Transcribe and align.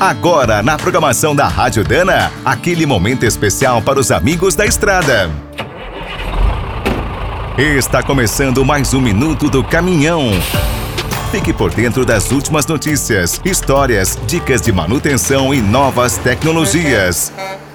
Agora, 0.00 0.62
na 0.62 0.78
programação 0.78 1.36
da 1.36 1.46
Rádio 1.46 1.84
Dana, 1.84 2.32
aquele 2.42 2.86
momento 2.86 3.26
especial 3.26 3.82
para 3.82 4.00
os 4.00 4.10
amigos 4.10 4.54
da 4.54 4.64
estrada. 4.64 5.30
Está 7.58 8.02
começando 8.02 8.64
mais 8.64 8.94
um 8.94 9.00
Minuto 9.02 9.50
do 9.50 9.62
Caminhão. 9.62 10.30
Fique 11.30 11.52
por 11.52 11.70
dentro 11.70 12.06
das 12.06 12.32
últimas 12.32 12.64
notícias, 12.66 13.38
histórias, 13.44 14.18
dicas 14.26 14.62
de 14.62 14.72
manutenção 14.72 15.52
e 15.52 15.60
novas 15.60 16.16
tecnologias. 16.16 17.30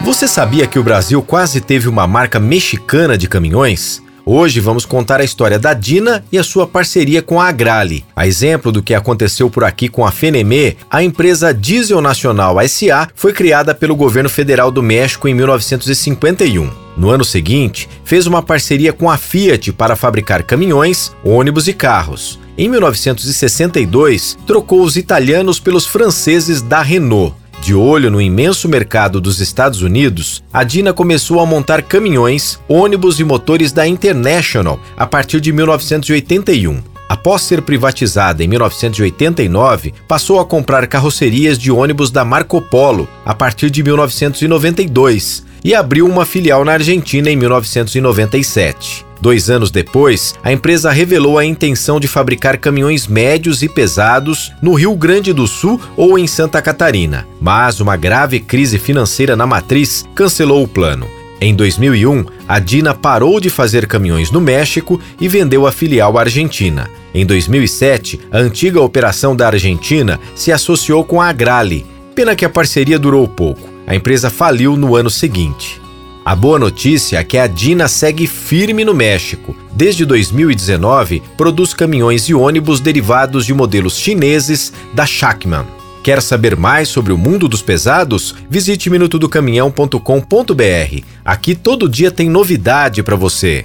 Você 0.00 0.26
sabia 0.26 0.66
que 0.66 0.80
o 0.80 0.82
Brasil 0.82 1.22
quase 1.22 1.60
teve 1.60 1.88
uma 1.88 2.08
marca 2.08 2.40
mexicana 2.40 3.16
de 3.16 3.28
caminhões? 3.28 4.02
Hoje 4.30 4.60
vamos 4.60 4.84
contar 4.84 5.22
a 5.22 5.24
história 5.24 5.58
da 5.58 5.72
Dina 5.72 6.22
e 6.30 6.36
a 6.36 6.44
sua 6.44 6.66
parceria 6.66 7.22
com 7.22 7.40
a 7.40 7.48
Agrale. 7.48 8.04
A 8.14 8.26
exemplo 8.26 8.70
do 8.70 8.82
que 8.82 8.92
aconteceu 8.92 9.48
por 9.48 9.64
aqui 9.64 9.88
com 9.88 10.04
a 10.04 10.10
Fenemê, 10.10 10.76
a 10.90 11.02
empresa 11.02 11.54
Diesel 11.54 12.02
Nacional 12.02 12.56
SA 12.68 13.08
foi 13.14 13.32
criada 13.32 13.74
pelo 13.74 13.96
governo 13.96 14.28
federal 14.28 14.70
do 14.70 14.82
México 14.82 15.28
em 15.28 15.32
1951. 15.32 16.70
No 16.94 17.08
ano 17.08 17.24
seguinte, 17.24 17.88
fez 18.04 18.26
uma 18.26 18.42
parceria 18.42 18.92
com 18.92 19.08
a 19.08 19.16
Fiat 19.16 19.72
para 19.72 19.96
fabricar 19.96 20.42
caminhões, 20.42 21.10
ônibus 21.24 21.66
e 21.66 21.72
carros. 21.72 22.38
Em 22.58 22.68
1962, 22.68 24.36
trocou 24.46 24.82
os 24.82 24.98
italianos 24.98 25.58
pelos 25.58 25.86
franceses 25.86 26.60
da 26.60 26.82
Renault. 26.82 27.34
De 27.62 27.74
olho 27.74 28.10
no 28.10 28.20
imenso 28.20 28.68
mercado 28.68 29.20
dos 29.20 29.40
Estados 29.40 29.82
Unidos, 29.82 30.42
a 30.52 30.64
Dina 30.64 30.92
começou 30.92 31.40
a 31.40 31.46
montar 31.46 31.82
caminhões, 31.82 32.58
ônibus 32.68 33.20
e 33.20 33.24
motores 33.24 33.72
da 33.72 33.86
International 33.86 34.80
a 34.96 35.06
partir 35.06 35.40
de 35.40 35.52
1981. 35.52 36.80
Após 37.08 37.42
ser 37.42 37.62
privatizada 37.62 38.44
em 38.44 38.48
1989, 38.48 39.94
passou 40.06 40.38
a 40.38 40.44
comprar 40.44 40.86
carrocerias 40.86 41.58
de 41.58 41.70
ônibus 41.70 42.10
da 42.10 42.24
Marco 42.24 42.60
Polo 42.60 43.08
a 43.24 43.34
partir 43.34 43.70
de 43.70 43.82
1992 43.82 45.44
e 45.64 45.74
abriu 45.74 46.06
uma 46.06 46.24
filial 46.24 46.64
na 46.64 46.72
Argentina 46.72 47.30
em 47.30 47.36
1997. 47.36 49.07
Dois 49.20 49.50
anos 49.50 49.70
depois, 49.70 50.34
a 50.42 50.52
empresa 50.52 50.90
revelou 50.90 51.38
a 51.38 51.44
intenção 51.44 51.98
de 51.98 52.06
fabricar 52.06 52.56
caminhões 52.58 53.06
médios 53.06 53.62
e 53.62 53.68
pesados 53.68 54.52
no 54.62 54.74
Rio 54.74 54.94
Grande 54.94 55.32
do 55.32 55.46
Sul 55.46 55.80
ou 55.96 56.18
em 56.18 56.26
Santa 56.26 56.62
Catarina, 56.62 57.26
mas 57.40 57.80
uma 57.80 57.96
grave 57.96 58.38
crise 58.38 58.78
financeira 58.78 59.34
na 59.34 59.46
matriz 59.46 60.04
cancelou 60.14 60.62
o 60.62 60.68
plano. 60.68 61.08
Em 61.40 61.54
2001, 61.54 62.24
a 62.48 62.58
Dina 62.58 62.94
parou 62.94 63.40
de 63.40 63.48
fazer 63.48 63.86
caminhões 63.86 64.30
no 64.30 64.40
México 64.40 65.00
e 65.20 65.28
vendeu 65.28 65.66
a 65.66 65.72
filial 65.72 66.18
argentina. 66.18 66.90
Em 67.14 67.24
2007, 67.24 68.20
a 68.30 68.38
antiga 68.38 68.80
operação 68.80 69.36
da 69.36 69.46
Argentina 69.46 70.18
se 70.34 70.50
associou 70.50 71.04
com 71.04 71.20
a 71.20 71.28
Agrale. 71.28 71.86
Pena 72.14 72.34
que 72.34 72.44
a 72.44 72.48
parceria 72.48 72.98
durou 72.98 73.26
pouco. 73.28 73.68
A 73.86 73.94
empresa 73.94 74.30
faliu 74.30 74.76
no 74.76 74.96
ano 74.96 75.08
seguinte. 75.08 75.80
A 76.28 76.36
boa 76.36 76.58
notícia 76.58 77.16
é 77.16 77.24
que 77.24 77.38
a 77.38 77.46
Dina 77.46 77.88
segue 77.88 78.26
firme 78.26 78.84
no 78.84 78.92
México. 78.92 79.56
Desde 79.72 80.04
2019, 80.04 81.22
produz 81.38 81.72
caminhões 81.72 82.28
e 82.28 82.34
ônibus 82.34 82.80
derivados 82.80 83.46
de 83.46 83.54
modelos 83.54 83.96
chineses 83.96 84.70
da 84.92 85.06
Shackman. 85.06 85.64
Quer 86.04 86.20
saber 86.20 86.54
mais 86.54 86.90
sobre 86.90 87.14
o 87.14 87.16
mundo 87.16 87.48
dos 87.48 87.62
pesados? 87.62 88.34
Visite 88.50 88.90
minutodocaminhão.com.br. 88.90 91.02
Aqui 91.24 91.54
todo 91.54 91.88
dia 91.88 92.10
tem 92.10 92.28
novidade 92.28 93.02
para 93.02 93.16
você. 93.16 93.64